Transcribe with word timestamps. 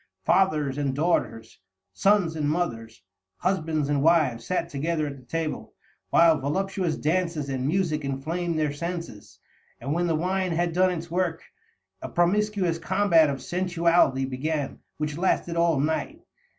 Fathers 0.23 0.79
and 0.79 0.95
daughters, 0.95 1.59
sons 1.93 2.35
and 2.35 2.49
mothers, 2.49 3.03
husbands 3.37 3.87
and 3.87 4.01
wives 4.01 4.47
sat 4.47 4.67
together 4.67 5.05
at 5.05 5.15
the 5.15 5.21
table, 5.23 5.75
while 6.09 6.39
voluptuous 6.39 6.97
dances 6.97 7.49
and 7.49 7.67
music 7.67 8.03
inflamed 8.03 8.57
their 8.57 8.73
senses, 8.73 9.37
and 9.79 9.93
when 9.93 10.07
the 10.07 10.15
wine 10.15 10.53
had 10.53 10.73
done 10.73 10.89
its 10.89 11.11
work, 11.11 11.43
a 12.01 12.09
promiscuous 12.09 12.79
combat 12.79 13.29
of 13.29 13.43
sensuality 13.43 14.25
began 14.25 14.79
which 14.97 15.19
lasted 15.19 15.55
all 15.55 15.79
night. 15.79 16.19